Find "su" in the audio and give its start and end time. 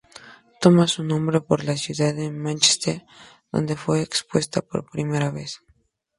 0.87-1.03